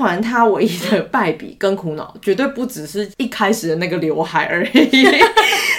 [0.00, 5.06] 嬛她唯一的败笔跟苦恼，绝对不只是一开始的那个刘海而已。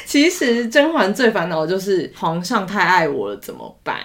[0.06, 3.98] 其实甄嬛最烦恼的就是皇上太爱我了，怎么办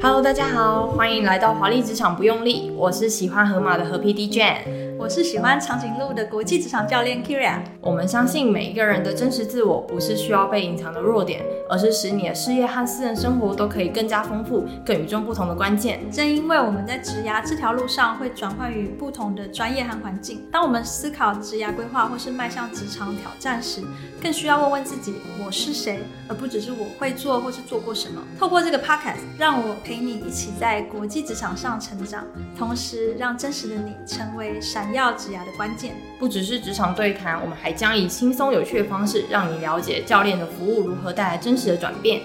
[0.00, 4.87] ？Hello，大家好，欢迎来到华丽职场不用力，我是喜欢河马的河 PD Jane。
[4.98, 7.60] 我是喜欢长颈鹿的国际职场教练 Kyria。
[7.80, 11.40] 我们相信每一个人的真实自我不是需要被隐藏的弱点，
[11.70, 16.10] 而是使你的事业和私人生活都可以更加丰富、更与众不同的关键。
[16.10, 23.80] 正因为我们在职涯这条路上会转换于不同的专业和环境，当我们思考职涯规划或是迈向职场挑战时，
[24.20, 25.14] 更需要问问自己
[25.46, 28.20] 我是谁，而不只是我会做或是做过什么。
[28.36, 32.26] 透过这个 podcast，让我陪你一起在国际职场上成长，
[32.58, 34.87] 同时让真实的你成为闪。
[34.94, 42.22] 要职涯的关键，不只是职场对谈，我们还将以轻松有趣的方式，让你了解教练的服务如何带来真实的转变。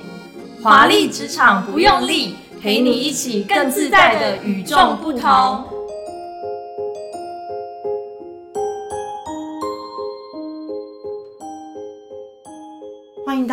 [0.61, 5.72] 华丽职场不用力，陪你一起更自在的与众不同。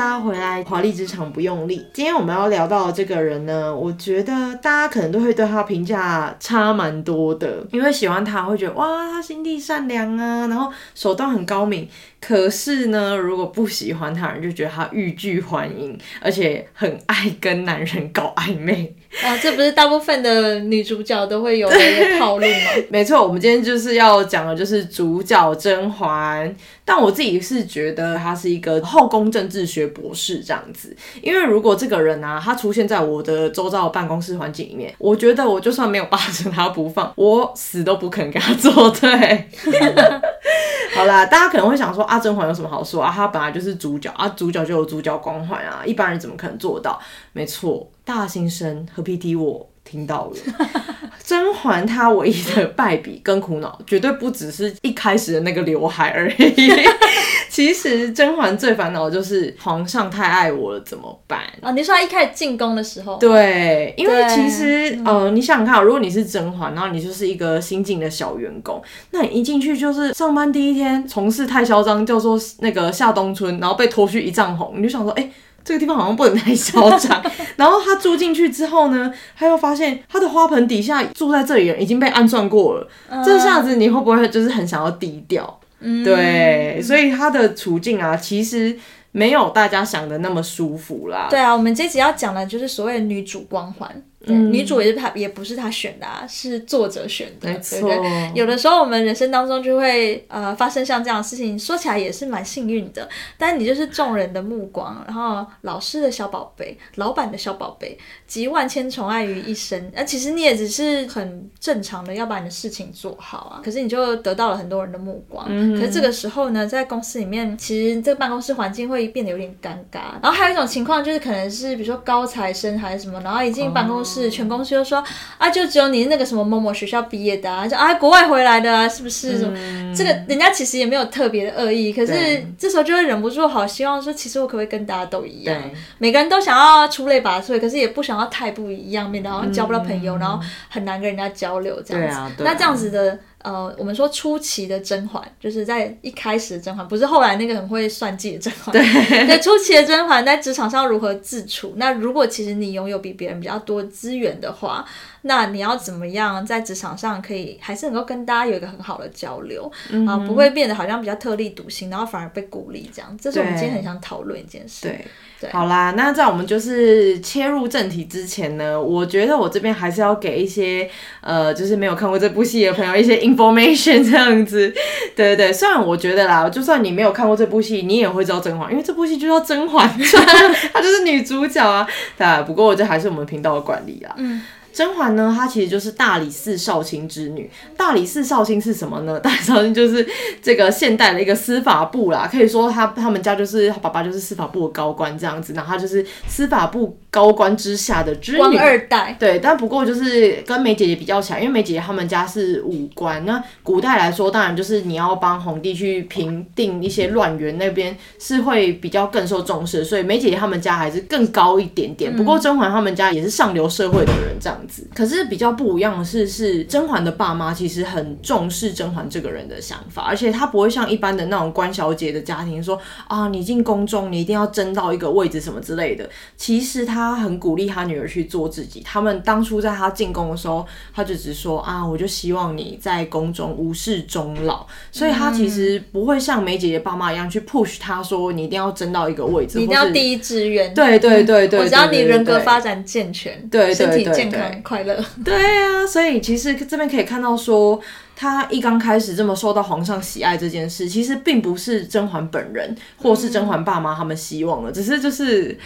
[0.00, 1.86] 大家回来，华丽职场不用力。
[1.92, 11.86] 今天我们要聊到的这个人呢，我觉得大家可能都会对他评价差蛮多的，因为喜欢他会觉得哇，他心地善良啊，然后手段很高明。
[12.18, 18.94] 可是呢，如果不喜欢他人，就觉得他欲拒还迎，而且很爱跟男人搞暧昧。
[19.22, 22.70] 啊，这不是大部分的女主角都会有的一个套路吗？
[22.88, 26.54] 没错，我们今天就是要讲的就是主角甄嬛。
[26.92, 39.48] 但我自己是觉得他是一个后宫政治学博士这样子，因为如果这个人啊，他出现在我的周遭的办公室环境里面，我觉得我就算没有霸着他不放，我死都不肯跟他作对。
[40.96, 43.12] 好啦，大家可能会想说啊，甄嬛有什么好说啊？
[43.14, 47.00] 她本来就是主角啊，主角就有主角光环啊，一般人怎么可能做到？
[47.32, 49.69] 没错，大心声河 PD 我。
[49.90, 50.36] 听到了，
[51.24, 56.72] 甄嬛她唯一的败笔跟苦恼，绝对不只是一开始的那个刘海而已。
[57.50, 61.40] 其实甄嬛最烦恼的就是皇上太爱我了，怎么办？
[61.60, 68.80] 啊，你说她一开始进宫的时候，对，因为其实呃，你想想看，如果你是甄嬛，然后你就是一个新进的小员工，
[69.10, 75.30] 那你一进去就是上班第一天，从事太嚣张，叫做那个夏冬春，然后被拖去一丈红，你就想说，哎、欸。
[75.64, 77.22] 这个地方好像不能太嚣张，
[77.56, 85.60] 然后他住进去之后呢，他又发现他的花盆底下住在这里人已经被暗算过了，嗯、这下子你会不会就是很想要低调？
[85.80, 88.76] 嗯、对，所以他的处境啊，其实
[89.12, 91.28] 没有大家想的那么舒服啦。
[91.30, 94.02] 对啊，我们这集要讲的就是所谓的女主光环。
[94.26, 97.50] 嗯、女主也是她，也不是她选的啊，是作者选的。
[97.60, 98.32] 对不对？
[98.34, 103.08] 有的时候我们人生当中就会呃发生像这样的事情，说起来也是蛮幸运的。
[103.38, 109.90] 但你就是众人的目光，然后老师的小宝贝，老板的小宝贝，集万千宠爱于一身。
[109.94, 115.46] 那、呃、其实你也只是很正常的要把你的事情做好啊，可是你就得到了很多人的目光。
[115.48, 120.12] 嗯、可是这个时候呢，在公司里面，其实这个办公室环境会变得有点尴尬。
[120.22, 124.09] 然后还有一种情况就是，可能是比如说高材生还是什么，然后一进办公室。
[124.10, 125.02] 是全公司都说
[125.38, 129.50] 啊，就只有你那个什么某某学校毕业的啊，就啊国外回来的啊，是不是？
[129.54, 132.12] 嗯、这个人家其实也没有特别的恶意，可是
[132.58, 135.56] 这时候就会忍不住好希望说，其实我可不可以跟大家都一样？
[135.98, 142.16] 每个人都想要出类拔萃，可是也不想要太不一样，免得好像交不到朋友，嗯、然后很难跟人家交流这样子。
[142.16, 143.18] 啊啊、那这样子的。
[143.42, 148.72] 呃，我们说初期的甄嬛，就是在一开始的甄嬛，不是后来那个很会算计的甄嬛。
[148.72, 148.82] 对，
[149.26, 151.74] 对，初期的甄嬛在职场上如何自处？
[151.76, 154.84] 那如果其实你拥有比别人比较多资源的话，
[155.22, 159.70] 那你要怎么样在职场上可以还是能够跟大家有一个很好的交流、
[160.06, 163.18] 啊，不会变得好像比较特立独行，然后反而被鼓励这样。
[163.20, 164.88] 这是我们今天很想讨论一件事。
[164.88, 165.06] 对。
[165.40, 170.86] 对好啦，那在我们就是切入正题之前呢，我觉得我这边还是要给一些
[171.22, 174.72] 呃，就是没有看过这部戏的朋友一些 information 这样子。
[175.14, 180.26] 对对对，虽然我觉得啦，就算你没有看过这部戏，你也会知道甄嬛，因为这部戏就叫《甄嬛传》，
[180.72, 181.86] 她就是女主角啊。
[182.16, 184.14] 对，不过这还是我们频道的管理啊。
[184.16, 184.42] 嗯。
[184.72, 187.50] 甄嬛呢，她其实就是大理寺少卿之女。
[187.76, 189.18] 大理寺少卿是什么呢？
[189.20, 190.08] 大理寺少卿就是
[190.40, 198.38] 这个现代的一个司法部啦，可以说他他们家就是他爸爸就是司法部的高官这样子，然后他就是司法部高官之下的之女。
[198.38, 199.16] 官二代。
[199.18, 212.16] 对，但不过就是跟梅姐姐比较起来，因为梅姐姐他们家是武官，那古代来说，当然就是你要帮皇帝去平定一些乱源，那边是会比较更受重视，所以梅姐姐他们家还是更高一点点。
[212.16, 214.56] 不过甄嬛他们家也是上流社会的人这样。
[214.68, 214.86] 子。
[214.94, 222.78] 可是比较不一样的是，是甄嬛的爸妈其实很重视甄嬛这个人的想法，而且他不会像一般的那种官小姐的家庭说
[223.08, 226.08] 啊，你进宫中你一定要争到一个位置什么之类的。
[226.36, 228.80] 其实他很鼓励他女儿去做自己。
[228.84, 234.66] 他们当初在他进宫的时候，他就只说啊，我就希望你在宫中无事终老。
[234.92, 240.72] 所以他其实不会像梅姐姐爸妈一样去 push 他说你一定要争到一个位置，你一定要第一志愿。
[240.74, 245.02] 对对对对，我只要你人格发展健全，对，身体健康快乐。
[245.24, 247.80] 对啊，所以其实这边可以看到说，
[248.16, 255.58] 他一刚开始这么受到皇上喜爱这件事，其实并不是甄嬛本人或是甄嬛爸妈他们希望的，只是就是。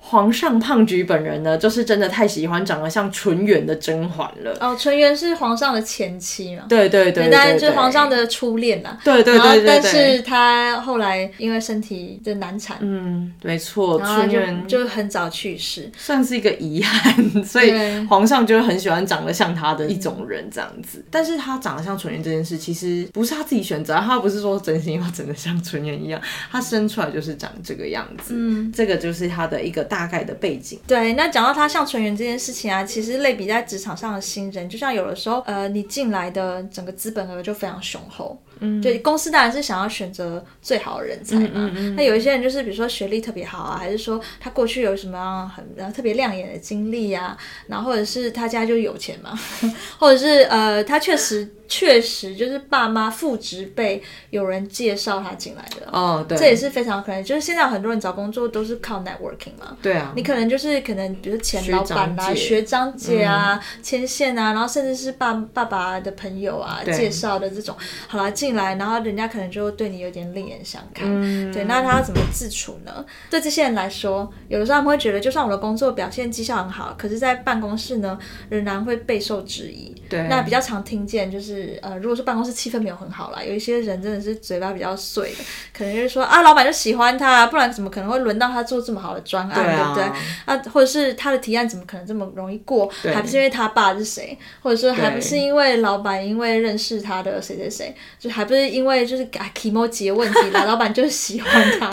[0.00, 4.56] 皇上胖菊本人呢，就是真的太喜欢长得像纯元的甄嬛了。
[4.60, 6.64] 哦，纯元是皇上的前妻嘛？
[6.68, 8.98] 对对对，当然就是皇上的初恋啦。
[9.04, 17.44] 对对对对，对，但是他后来因为身体的难产，嗯，没错，纯元就很早去世，算是一个遗憾。
[17.44, 17.72] 所以
[18.06, 21.04] 皇上就是很喜欢长得像他的一种人这样子。
[21.10, 26.18] 但是他长得像纯元这件事，其实不是他自己选择，他不是说真心要长得像纯元一样，
[26.50, 28.32] 他生出来就是长这个样子。
[28.34, 30.08] 嗯，这个就是他的一个大。
[30.08, 41.50] 概的背景，对，那讲到他像纯元这件事情啊，其实类比在职场上的新人，就像有的时候，呃，你进来的整个资本额就非常雄厚，嗯，对，公司当然是想要选择最好的人才嘛。
[41.52, 49.38] 嗯嗯嗯，那有一些人就是，比如说学历特别好啊，还是说他过去有什么样很特别亮眼的经历呀，然后或者是他家就有钱嘛，
[49.98, 51.54] 或者是呃，他确实。
[51.70, 57.22] 确实，就是爸妈父执辈有人介绍他进来的，哦，对，这也是非常可能。
[57.22, 67.76] 就是现在有很多人找工作都是靠 networking 嘛，对啊，你可能就是可能，比如说前老板啊、学长姐啊、牵线啊，然后甚至是爸爸爸的朋友啊介绍的这种，
[68.08, 73.04] 好了进来，然后人家可能就对你有点另眼相看，嗯，对，那他要怎么自处呢？
[73.30, 78.18] 对这些人来说，有的时候他们会觉得，就算我的工作表现绩效很好，可是在办公室呢，
[78.48, 79.94] 仍然会备受质疑。
[80.08, 81.78] 对，那比较常听见就是。
[81.80, 85.36] 呃，如果说办公室气氛没有很好啦，有一些人真的是嘴巴比较碎的，
[85.72, 90.18] 可能就是说啊，老板就喜欢他，不然怎么可能会轮到他做这么好的专案，对，啊、对不对？
[90.44, 92.90] 啊，或者是他的提案怎么可能这么容易过？
[93.14, 101.90] 还不是因为他爸是谁，或者说还不是因为老板因为认识他的谁谁谁，就还不是因为就是啊 kimochi 的问题， 老板就是喜欢他，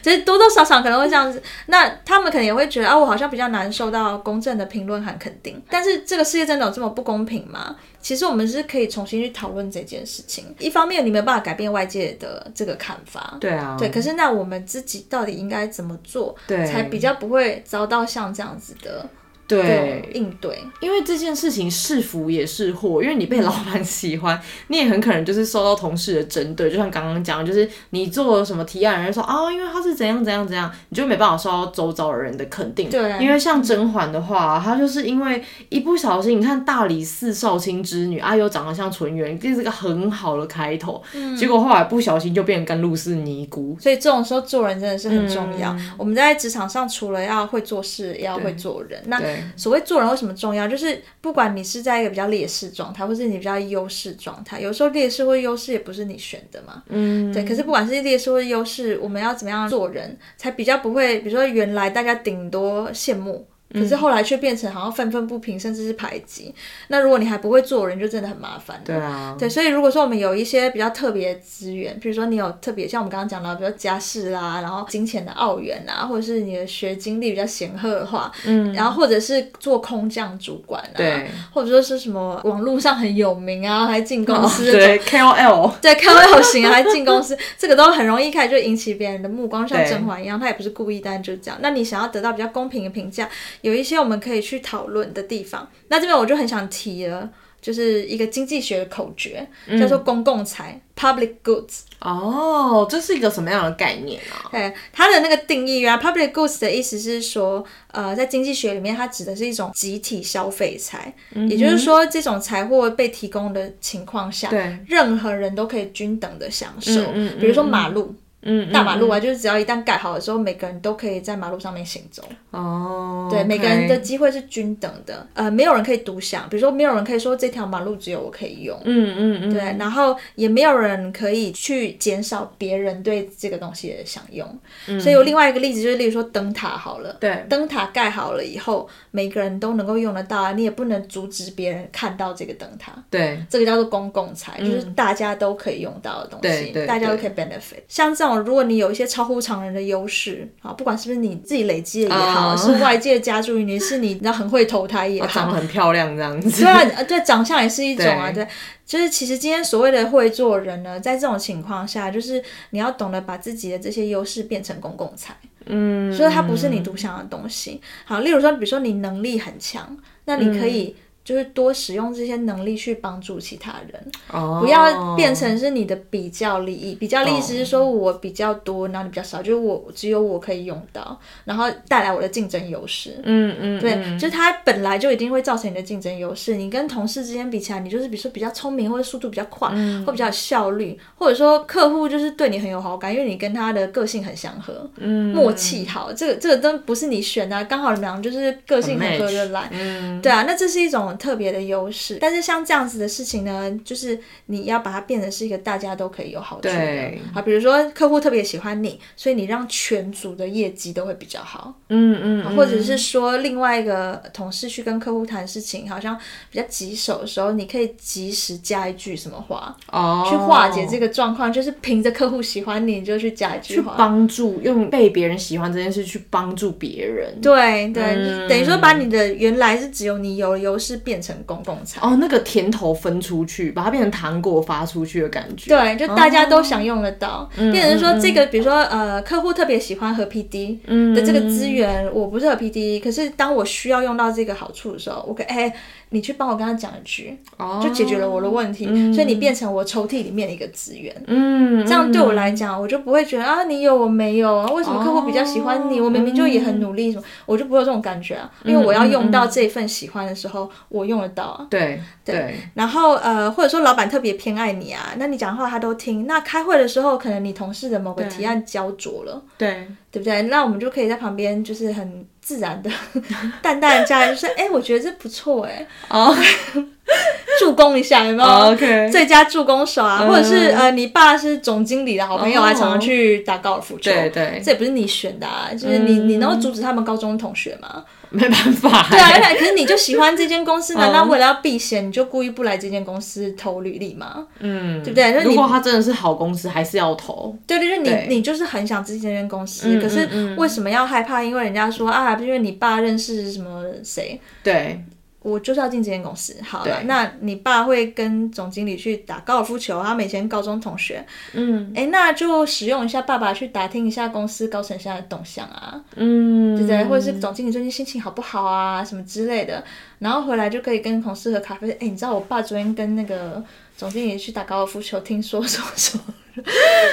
[0.00, 1.42] 就是多多少少可能会这样子。
[1.66, 5.60] 那他们可能也会觉得啊，我好像比较难受到公正的评论和肯定。
[5.68, 7.74] 但是这个世界真的有这么不公平吗？
[8.00, 10.54] 其实我们是可以重新去讨论这件事情。
[10.58, 13.90] 一方面，你没有办法改变外界的这个看法，对啊，对。
[13.90, 19.06] 可是那我们自己到底应该怎么做，才比较不会遭到像这样子的。
[19.50, 26.70] 对，应对，因为这件事情是福也是祸，因为你被老板喜欢， 你也很可能就是受到同事的针对。
[26.70, 32.88] 就像刚刚讲，就是你做了什么提案，人家说啊，因为他是怎样怎样怎样，你就没办法受到周遭的人的肯定。
[32.88, 41.02] 对，因为像甄嬛的话，她就是因为一不小心，你看大理寺少卿之女，啊又长得像纯元，这是个很好的开头。
[41.14, 43.76] 嗯，结果后来不小心就变成甘露寺尼姑。
[43.80, 45.72] 所以这种时候做人真的是很重要。
[45.72, 49.02] 嗯、我们在职场上除了要会做事，也要会做人。
[49.06, 49.20] 那
[49.56, 50.66] 所谓做人为什么重要？
[50.68, 56.82] 就是不管你是在一个比较劣势状态，或是你比较优势状态，有时候劣势或优势也不是你选的嘛。
[56.88, 57.44] 嗯，对。
[57.44, 61.20] 可是不管是劣势或优势，我们要怎么样做人才比较不会？
[61.20, 63.46] 比如说原来大家顶多羡慕。
[63.72, 66.54] 可是后来却变成好像愤愤不平，甚至是排挤。
[66.88, 68.80] 那如果你还不会做人，就真的很麻烦。
[68.84, 69.36] 对啊。
[69.38, 91.58] 对，所以如果说我们有一些比较特别的资源，比如说你有特别像我们刚刚讲到，比如说家世啦，然后金钱的澳元啊，或者是你的学经历比较显赫的话，嗯，然后或者是做空降主管啊，对，或者说是什么网络上很有名啊，还进公司，哦、对 KOL，对 KOL 型啊，还进公司，这个都很容易开始就引起别人的目光，像甄嬛一样，他也不是故意，但就是这样。
[91.62, 93.28] 那你想要得到比较公平的评价，
[93.62, 94.40] 有一些我们可以。
[94.40, 101.80] 去讨论的地方，那这边我就很想提了，就是一个经济学的口诀，嗯、叫做公共财 （public goods）。
[102.00, 104.48] 哦，这是一个什么样的概念啊？
[104.50, 107.62] 对，它的那个定义啊，public goods 的意思是说，
[107.92, 116.92] 呃，在经济学里面，它指的是一种集体消费财，嗯、也就是说，这种财货被提供的情况下，对，任何人都可以均等的享受。
[116.92, 118.14] 嗯嗯嗯、比如说马路。
[118.42, 122.22] 嗯，大马路啊，嗯、就是只要一旦盖好的时候，每个人都可以在马路上面行走。
[122.50, 125.26] 哦，对每个人的机会是均等的。
[125.34, 128.80] 呃，没有人可以独享，比如说没有人可以说这条马路只有我可以用。
[128.84, 129.52] 嗯嗯嗯。
[129.52, 134.48] 对，然后也没有人可以去减少别人对这个东西的享用。
[134.88, 134.98] 嗯。
[134.98, 137.14] 所以有另外一个例子，就是例如说灯塔好了。
[137.20, 137.44] 对。
[137.46, 142.92] 灯塔盖好了以后，每个人都能够用得到啊，你也不能阻止别人看到这个灯塔。
[143.10, 143.38] 对。
[143.50, 147.82] 这个叫做公共财，就是大家都可以用到的东西，大家都可以 benefit。
[147.86, 148.29] 像这种。
[148.30, 156.62] 种如果你有一些超乎常人的优势啊，不管是不是你自己累积的也好，uh, 是外界加注于你，是你那很会投胎也好，长得很漂亮这样子。
[156.62, 158.48] 对啊，对，长相也是一种啊，对，对，
[158.86, 165.34] 就是其实今天所谓的会做人呢，在这种情况下，就是你要懂得把自己的这些优势变成公共财，
[165.66, 167.80] 嗯，所以它不是你独享的东西。
[168.04, 170.94] 好，例如说，比如说你能力很强，那你可以。
[171.22, 174.60] 就是多使用这些能力去帮助其他人，oh.
[174.60, 176.94] 不要变成是你的比较利益。
[176.94, 183.20] 比较利益是说我比较多，然后你比较少，就是我只有我可以用到，然后带来我的竞争优势。
[183.22, 186.56] 嗯嗯，对，就是它本来就一定会造成你的竞争优势。
[186.56, 196.12] 你跟同事之间比起来，你就是比如说比较聪明，或者速度比较快，嗯、或比较有效率，或者说客户就是对你很有好感，因为你跟他的个性很相合，嗯、默契好。
[196.12, 199.68] 这个这个都不是你选的、啊，刚好你们俩就是个性很合得来。
[199.70, 201.09] 嗯、对啊，那这是一种。
[201.16, 206.72] 特别的优势，但是像这样子的事情呢，就是你要把它变成是一个大家都可以有好处的。
[206.72, 211.74] 对好，比如说客户特别喜欢你，所以你让全组的业绩都会比较好。
[211.88, 216.18] 嗯嗯，嗯或者是说另外一个同事去跟客户谈事情，好像
[216.50, 227.40] 比较棘手的时候，你可以及时加一句什么话，哦，去化解这个状况，就是凭着客户喜欢你，你就去加一句话，去帮助用被别人喜欢这件事去帮助别人。
[227.40, 235.70] 对对，嗯、等于说把你的原来是只有你有优势变成公共财哦，那个甜头分出去，把它变成糖果发出去的感觉。
[235.70, 237.48] 对，就大家都享用得到。
[237.56, 240.78] 哦、变成说这个，比如说呃，客户特别喜欢和 PD
[241.14, 245.72] 的这个资源，嗯、我不是和 PD，可是当我需要用到这个好处的时候，我可以哎。
[246.12, 247.38] 你去帮我跟他讲一句，
[247.80, 248.84] 就解决了我的问题。
[249.14, 251.14] 所以你变成我抽屉里面的一个资源。
[251.28, 254.66] 嗯，这样对我来讲，我就不会觉得啊，你有我没有啊？
[254.72, 256.00] 为什么客户比较喜欢你？
[256.00, 258.50] 我明明就也很努力，什么我就不会有这种感觉啊？
[258.64, 261.66] 因为我要用到这份喜欢的时候，我用得到啊。
[261.70, 262.60] 对对。
[262.74, 266.26] 然后呃，或者说老板特别偏爱你啊，那你讲话他都听。
[266.26, 270.42] 那开会的时候，可能你同事的某个提案焦灼了，对对不对？
[270.42, 272.26] 那我们就可以在旁边，就是很。
[272.42, 272.90] 自然的，
[273.62, 276.34] 淡淡的加就是，哎、欸，我觉得这不错，哎，哦，
[277.58, 288.04] 助攻一下有没有？OK，最佳助攻手啊，或者是呃，你爸是总经理的好朋友，还常常去打高尔夫球，对对，这也不是你选的啊，就是你你能够阻止他们高中同学吗？
[288.32, 294.46] 没办法，对啊，可是你就喜欢这间公司， 难道为了要避嫌，你就故意不来这间公司投履历吗？
[294.60, 295.32] 嗯，对不对？
[295.42, 297.54] 如果他真的是好公司，还是要投。
[297.66, 301.42] 对对对，你你就是很想进这间公司，可是为什么要害怕？
[301.42, 304.40] 因为人家说啊，因为你爸认识什么谁？
[304.62, 305.02] 对。
[305.42, 317.04] 我就是要进这间公司，好了，那你爸会跟总经理去打高尔夫球，他们以前高中同学，嗯，哎，那就使用一下爸爸去打听一下公司高层现在的动向啊，嗯，对不对？
[317.04, 319.82] 或者是总经理最近心情好不好啊，什么之类的，
[320.18, 321.90] 然后回来就可以跟同事喝咖啡。
[321.92, 323.64] 哎，你知道我爸昨天跟那个
[324.00, 326.24] 总经理去打高尔夫球，听说什么什么。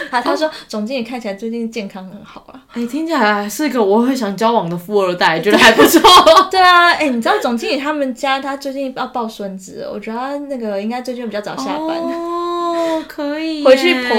[0.10, 6.02] 他他说总经理看起来最近健康很好啊，哎，听起来是一个我会想交往的富二代，觉得还不错。
[6.50, 11.98] 对啊，哎，你知道总经理他们家他最近要抱孙子，我觉得他那个应该最近比较早下班。
[11.98, 12.37] 哦，
[13.18, 14.16] 可以回去婆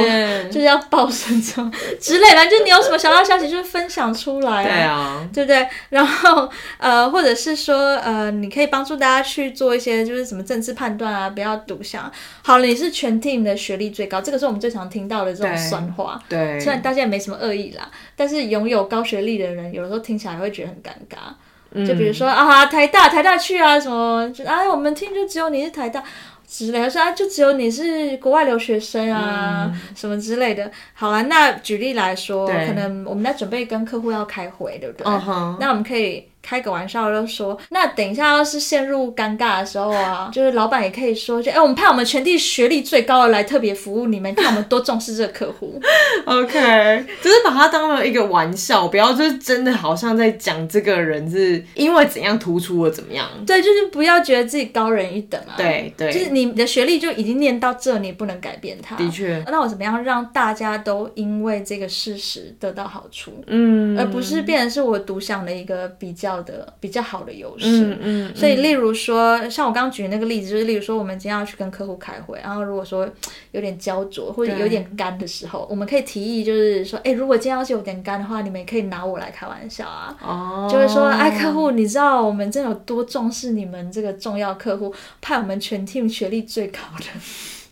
[0.50, 1.54] 就是要抱孙子
[2.00, 5.68] 之类的，就你有什么小道消息就是分享出来啊，对啊，对不对？
[5.90, 12.10] 然后呃，或者是说呃，你可以帮助大家去做一些就是什么政治判断啊，不要独享。
[12.42, 16.20] 好了，你是全 team 的学历最高，这个是我们最常听到的这种酸话。
[16.28, 21.32] 对，虽然大家也没什么恶意啦，但是拥有高学历的人，有的时候听起来会觉得很尴尬。
[21.70, 26.02] 嗯、就比如说啊，台大台大去啊，什么就哎，我们听就只有你是台大
[26.48, 30.70] 之类的，说啊，就只有你是国外留学生啊，嗯、什么之类的。
[30.94, 35.56] 好了，那举例来说，可能我们在准备跟客户要开会，对不对？Uh huh.
[35.60, 36.26] 那我们可以。
[36.48, 45.78] 开个玩笑就说，那等一下要是陷入尴尬的时候啊， 就是老板也可以说，就哎、欸，我们派我们全地学历最高的来特别服务你们，看我们多重视这个客户。
[46.24, 53.28] OK，只是把它当了一个玩笑，不要就是真的好像在讲这个人是因为怎样突出了怎么样。
[53.46, 55.52] 对，就是不要觉得自己高人一等啊。
[55.58, 58.96] 对对，就是你的学历就已经念到这，你不能改变它。
[58.96, 59.44] 的确。
[59.48, 63.44] 那我怎么样让大家都因为这个事实得到好处？
[63.48, 67.18] 嗯，而不是变成是我独享的一个比较的比较好。
[67.28, 73.06] 的优势，嗯嗯，所以例如说，像我刚刚举的那个例子，就是例如说，我们今天要去跟客户开会，然后如果说
[73.50, 87.04] 有点焦灼或者有点干的时候，我们可以提议，就是说，哎，如果今天要是有点干的话，你们也可以拿我来开玩笑啊，哦，就会说，哎，客户，你知道我们真的有多重视你们这个重要客户，派我们全 team 学历最高的，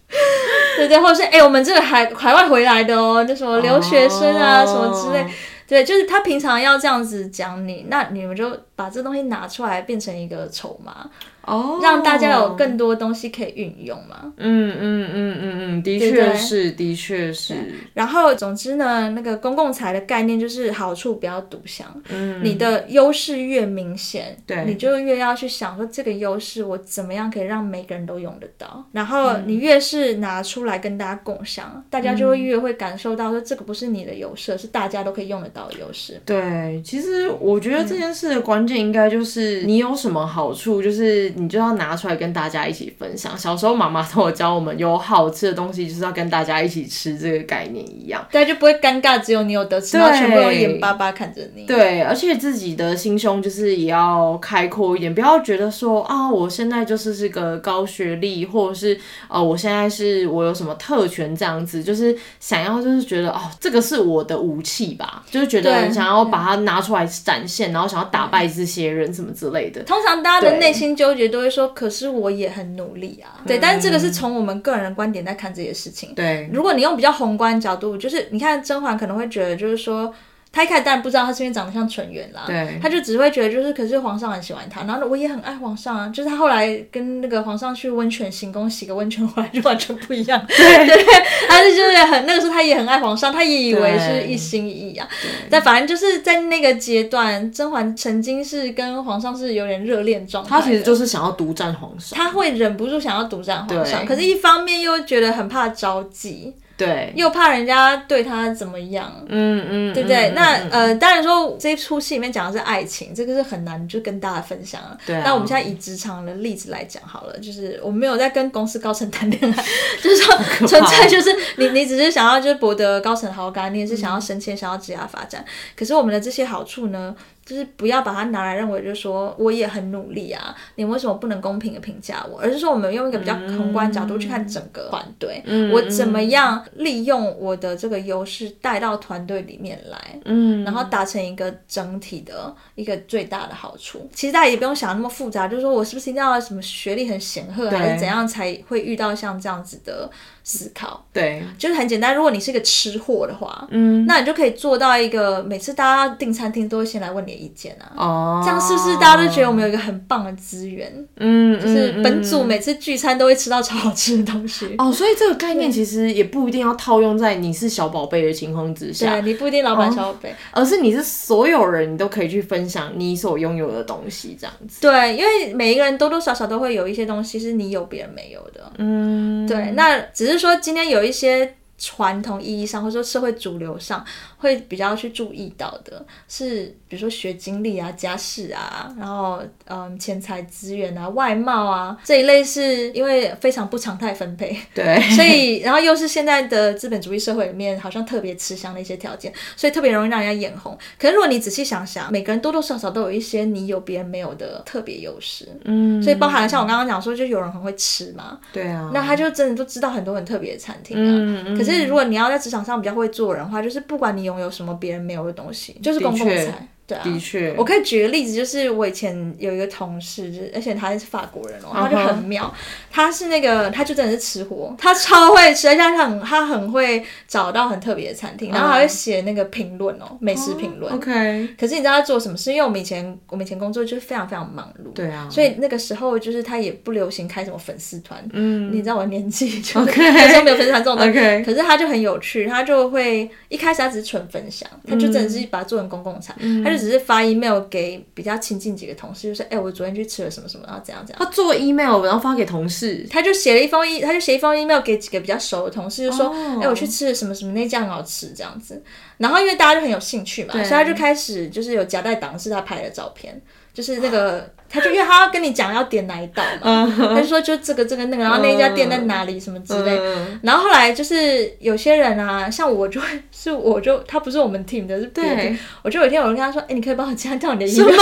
[0.76, 5.26] 对对，或者是哎，我们这个海海外回来的哦，就什么留学生啊，哦、什么之类。
[5.66, 11.11] 对，就是他平常要这样子讲你，那你们就把这东西拿出来变成一个筹码
[11.42, 14.33] 哦，让大家有更多东西可以运用嘛。
[14.37, 17.54] 嗯嗯嗯嗯嗯，的确是，的确是。
[17.95, 21.87] 然后，总之呢，那个公共财的概念就是好处不要独享。
[22.09, 28.85] 嗯，你的优势越明显，对，你就越要去想说这个优势我怎么样可以让每个人都用得到。
[28.92, 36.21] 然后你越是拿出来跟大家共享，大家就会越会感受到说这个不是你的优势，是大家都可以用得到的优势。
[36.26, 41.32] 对，其实我觉得这件事的关键应该就是你有什么好处，就是。
[41.37, 43.37] 你就要拿出来跟大家一起分享。
[43.37, 51.66] 小时候妈妈都有教我们，有好吃的东西就是要跟大家一起吃，这个概念一样，大家就不会尴尬，只有你有得吃，然后全部都眼巴巴看着你。
[51.66, 69.83] 对，而且自己的心胸就是也要开阔一点，不要觉得说啊，我现在就是是个高学历，或者是呃，我现在是我有什么特权这样子，就是想要就是觉得哦，这个是我的武器吧，就是觉得想要把它拿出来展现，然后想要打败这些人什么之类的。
[69.83, 71.29] 通常大家的内心纠结。
[71.29, 73.43] 都会说，可是我也很努力啊。
[73.47, 76.15] 对，但是这个是从我们个人的观点在看这些事情。
[76.15, 80.15] 对，如果你用比较宏观角度，就是你看甄嬛可能会觉得，就是说。
[80.57, 90.87] 他一开始当然不知道他是因为长得像纯元啦，对，他就只会觉得就是，可是皇上很喜欢他，然后我也很爱皇上啊，就是他后来跟那个皇上去温泉行宫洗个温泉回来就完全不一样， 对。
[90.87, 91.05] 对，
[91.47, 95.07] 他是就是很那个时候他也很爱皇上，他也以为是一心一意啊，
[95.51, 106.55] 但反正就是在那个阶段，甄嬛曾经是跟皇上是有点热恋状态，他其实就是想要独占皇上，他会忍不住想要独占皇上，可是一方面又觉得很怕招忌。
[106.76, 110.28] 对，又怕人家对他怎么样，嗯嗯，对不对？
[110.28, 114.97] 嗯、那、嗯、呃，当然说这一出戏里面讲的是爱情，这个是很难就跟大家分享啊。
[115.06, 115.23] 对啊。
[115.25, 119.64] 那我们现在以职场的例子来讲好了，就是我们没有在跟公司高层谈恋爱，
[120.02, 125.42] 就是说纯粹就是你 你只是想要就是博得高层好感，你也是想要升迁、嗯、想要职业发展。
[125.75, 127.16] 可是我们的这些好处呢？
[127.47, 132.41] 就是不要把它拿来认为，就是说我也很努力啊，你为什么不能公平的评价我？
[132.41, 144.11] 而是说我们用一个比较宏观角度去看整个团队，嗯、我怎么样利用我的这个优势带到团队里面来，嗯，然后达成一个整体的一个最大的好处。
[144.12, 150.11] 其实大家也不用想那么复杂，就是说我是不是一定要什么学历很显赫，还是怎样才会遇到像这样子的。
[150.49, 152.15] 思考，对，就是很简单。
[152.15, 157.91] 如果你是一个吃货的话，嗯，那你就可以做到一个每次大家订餐厅都会先来问你的意见啊。
[157.97, 160.88] 哦，这样是不是大家都觉得我们有一个很棒的资源？
[161.17, 164.73] 嗯，就是本组每次聚餐都会吃到超好吃的东西。
[164.79, 169.14] 哦，所以这个概念其实也不一定要套用在你是小宝贝的情况之下。
[169.14, 174.81] 对，你不一定老板小宝贝，而是你是所有人，你都可以去分享你所拥有的东西，这样子。
[174.81, 178.70] 对，因为每一个人多多少少都会有一些东西是你有别人没有的。
[178.79, 180.36] 嗯，对，那只是。
[180.38, 184.05] 说今天有一些传统意义上，或者说社会主流上，
[184.38, 200.79] 会比较去注意到的是，比如说学经历啊、家世啊，然后嗯，钱财资源啊、外貌啊这一类，是因为非常不常态分配，对， 所以然后又是现在的资本主义社会里面好像特别吃香的一些条件，所以特别容易让人家眼红。
[200.99, 211.03] 可是如果你仔细想想，每个人多多少少都有一些你有别人没有的特别优势，嗯，所以包含了像我刚刚讲说，就有人很会吃嘛，对啊，那他就真的都知道很多很特别的餐厅啊。
[211.03, 214.36] 嗯嗯，可是如果你要在职场上比较会做人的话，就是不管你有。
[214.37, 216.68] 拥有什么别人没有的东西，就是公共财。
[216.87, 222.55] 对啊，的确，我可以举个例子，就是我以前有一个同事，就是而且他是法国人哦，他就很妙，
[222.92, 230.94] 他是那个他就真的是吃货，他超会吃，而且他很他很会找到很特别的餐厅，然后还会写那个评论哦，美食评论。
[230.94, 232.37] OK，可是你知道他做什么？
[232.37, 232.53] 事？
[232.53, 246.76] 因为我们以前我们以前工作就是非常非常忙碌，对啊，所以那个时候就是他也不流行开什么粉丝团，嗯，你知道我的年纪就 那时候没有粉丝团这种东西，可是他就很有趣，他就会一开始他只是纯分享，他就真的是把它做成公共财，他就。
[246.77, 251.25] 只是发 email 给比较亲近几个同事，就是哎、欸，我昨天去吃了什么什么，然后怎样怎样。
[251.25, 256.62] 他做 email 然后发给同事，他就写了一封 e，他就写一封 email 给几个比较熟的同事，就说哎、oh.
[256.62, 258.83] 欸，我去吃了什么什么，那家很好吃这样子。
[259.19, 263.41] 然后因为大家就很有兴趣嘛，所以他就开始就是有夹带档是他拍的照片，
[263.77, 264.51] 就是那个。
[264.69, 269.97] 他就因为他要跟你讲要点哪一道嘛，他就说就这个这个那个，然后那一家店在哪里什么之类。
[270.43, 275.57] 然后后来就是有些人啊，像我就会是我就他不是我们 team 的，是别的。
[275.83, 277.93] 我就有一天我就跟他说，哎，你可以帮我加掉你的 么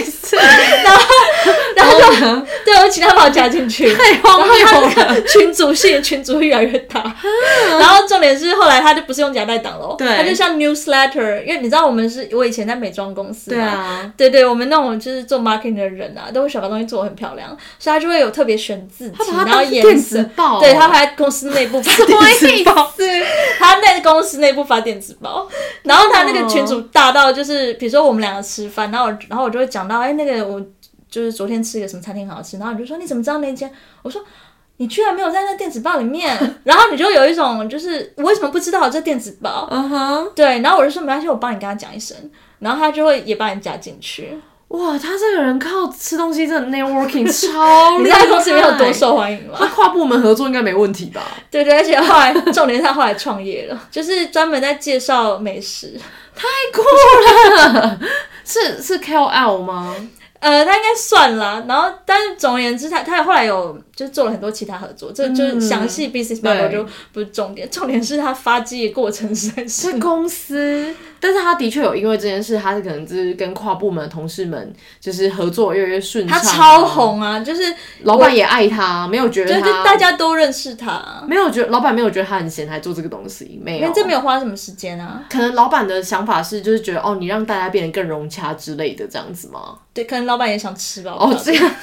[0.00, 0.34] 意思？
[0.84, 1.02] 然后
[1.76, 2.06] 然后就
[2.64, 3.94] 对我请他把我加进去。
[3.94, 5.22] 太荒谬了！
[5.22, 7.00] 群主性群主越来越大。
[7.78, 16.00] 然后重点是后来他就不是用夹带档了，他就像 newsletter，因为你知道我们是我以前在美妆公司嘛，对对，我们那种就是做 marketing 的人。
[16.00, 20.16] 人啊，都会想把东西做得很漂亮，所以他就会有特别选字体，然后颜色。
[20.58, 22.90] 对，他还在公司内部发电子报，
[23.58, 25.46] 他在公司内部发电子报，
[25.82, 30.58] 然后他那个群主大到就是，比如说我们两个吃饭，然后然后我就会讲到，哎，那个我。
[31.10, 33.70] 就是昨天吃一个什么餐厅好吃，然后你就说你怎么知道那间？
[34.02, 34.22] 我说
[34.76, 39.68] 你居然没有在那电子报里面， 然后你就有一种就是我为什么不知道这电子报？
[39.70, 42.16] 嗯哼，对，然后我就说没关系，我帮你跟他讲一声，
[42.60, 44.38] 然后他就会也把你加进去。
[44.68, 49.56] 哇，他这个人靠吃东西真的 networking 超厉害，你公司里面有多受欢迎吗？
[49.58, 51.20] 他跨部门合作应该没问题吧？
[51.50, 55.98] 对对，而且后来重点是他后来创业了， 就是专门在介绍美食，
[56.36, 57.98] 太酷了！
[58.44, 59.96] 是是 KOL 吗？
[60.40, 77.62] 呃，他应该算了，然后，但是总而言之，他他后来有就是做了很多其他合作，这、嗯、就是详细 business model 就不是重点，重点是他发迹的过程实在是 公司，但是他的确有因为这件事，他是可能就是跟跨部门的同事们就是合作越来越顺畅，他超红啊，就是
[78.04, 89.76] 老板也爱他，没有觉得他就大家都认识他，没有觉得老板没有觉得他很闲，还做这个东西，没有，因为这没有花什么时间啊，可能老板的想法是就是觉得哦，你让大家变得更融洽之类的这样子吗？
[89.92, 91.12] 对，可能老板也想吃吧。
[91.12, 91.74] 哦，这样。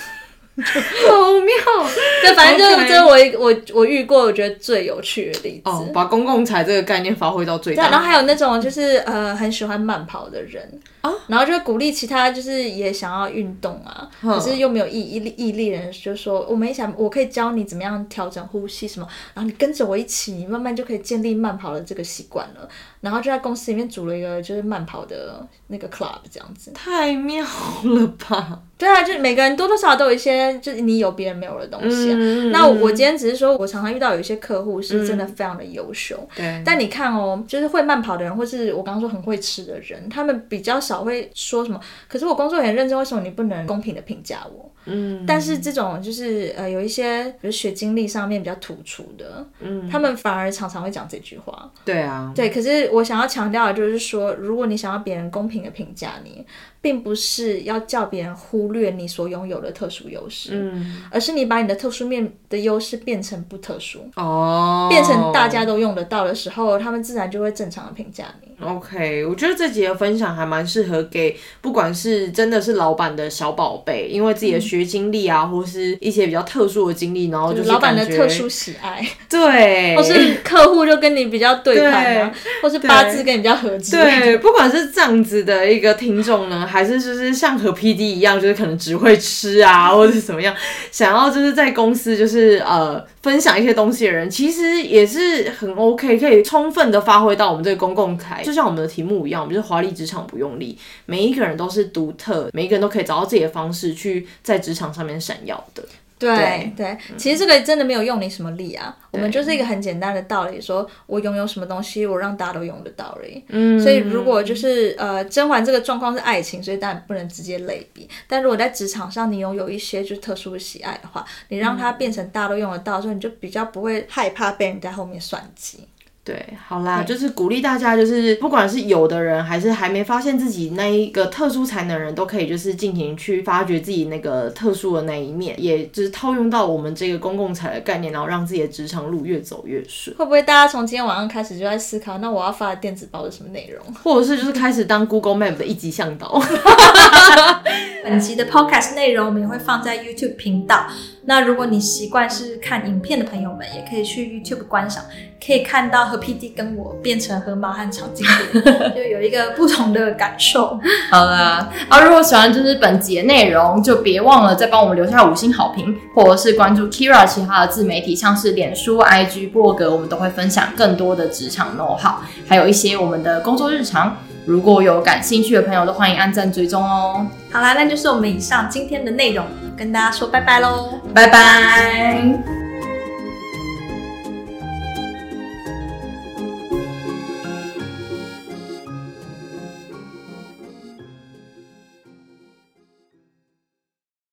[0.64, 1.90] 好妙，
[2.22, 5.70] 对，反正就是这是我我我遇过我觉得最有趣的例子。
[5.70, 7.90] 哦，把公共财这个概念发挥到最大。
[7.90, 10.68] 然后还有那种就是呃很喜欢慢跑的人
[11.02, 22.68] 啊，然后就鼓励其他就是也想要运动啊，可是又没有毅毅力毅力的人，就说我们想我可以教你怎么样调整呼吸什么，然后你跟着我一起，你慢慢就可以建立慢跑的这个习惯了。
[23.00, 26.72] 然后就在公司里面组了一个就是慢跑的那个 club 这样子。
[26.74, 28.60] 太妙了吧！
[28.76, 32.18] 对啊，就每个人多多少少都有一些，就是你有别人没有的东西啊。
[32.18, 36.18] 嗯、那我，今天只是说，我常常遇到有一些客户是真的非常的优秀。
[36.36, 36.64] 对、嗯。
[36.66, 41.80] 但你看哦，就是会慢跑的人，或是我刚刚说很会吃的人，他们比较少会说什么。
[42.08, 44.72] 可是我工作很认真，为什么你不能公平的评价我？
[44.88, 45.24] 嗯。
[45.28, 51.72] 但是这种就是呃，有一些比如学经历上面比较突出的，嗯，他们反而常常会讲这句话。
[51.86, 52.32] 对啊。
[52.36, 56.46] 对，可是我想要强调的就是说，如果你想要别人公平的评价你。
[56.80, 68.66] 并不是要叫别人忽略你所拥有的特殊优势，嗯，而是你把你的特殊面的优势变成不特殊，哦，变成大家都用得到的时候，他们自然就会正常的评价你。
[68.66, 86.66] OK，我觉得这集的分享还蛮适合给不管是真的是老板的小宝贝，因为自己的学经历啊，嗯、或是一些比较特殊的经历，然后就是老板的特殊喜爱， 对，或是客户就跟你比较对盘啊，或是八字跟你比较合对，不管是这样子的一个听众呢。
[86.68, 90.54] 还是就是像和 PD 一样，就是可能只会吃啊， 或者怎么样，
[90.92, 105.82] 想要就是在公司就是呃分享一些东西的人，其实也是很 OK，可以充分的发挥到我们这个公共台，就像我们的题目一样，我们就是华丽职场不用力，每一个人都是独特，每一个人都可以找到自己的方式去在职场上面闪耀的。
[106.20, 113.42] 对对，对，其实这个真的没有用你什么力啊，我们就是一个很简单的道理，说我拥有什么东西，我让大家都用得到而已。
[113.48, 118.10] 嗯，所以如果就是呃，甄嬛这个状况是爱情，所以当然不能直接类比。
[118.28, 125.88] 但如果在职场上你拥有一些就是特殊的喜爱的话，你让它变成大家都用得到，所以你就比较不会害怕被人在后面算计。
[126.28, 140.14] 对，好啦，就是鼓励大家，就是不管是有的人，还是还没发现自己那一个特殊才能的人，都可以就是尽情去发掘自己那个特殊的那一面，也就是套用到我们这个公共财的概念，然后让自己的职场路越走越顺。
[140.18, 143.82] 会不会大家从今天晚上开始就在思考，那我要发的电子报是什么内容？
[144.04, 146.42] 或者是就是开始当 Google Map 的一级向导？
[148.04, 150.88] 本集的 Podcast 内容我们也会放在 YouTube 频道。
[151.30, 155.04] 那如果你习惯是看影片的朋友们，也可以去 YouTube 观赏，
[155.46, 158.62] 可以看到和 PD 跟我变成河马和长颈鹿，
[158.96, 160.80] 就有一个不同的感受。
[161.12, 174.16] 好了，啊，如果喜欢就是本集的内容，就别忘了再帮我们留下五星好评，或者是关注 Keira 其他的自媒体，像是脸书、IG、部落格，我们都会分享更多的职场 know how，还有一些我们的工作日常。
[174.46, 177.28] 如果有感兴趣的朋友，都欢迎按赞追踪哦。
[177.52, 179.46] 好啦，那就是我们以上今天的内容，
[179.78, 182.67] 跟大家说拜拜喽，拜拜。